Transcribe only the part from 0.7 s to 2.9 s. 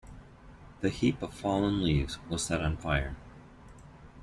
The heap of fallen leaves was set on